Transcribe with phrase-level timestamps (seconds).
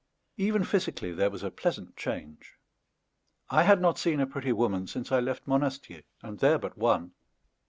[0.37, 2.57] Even physically there was a pleasant change.
[3.51, 7.11] I had not seen a pretty woman since I left Monastier, and there but one.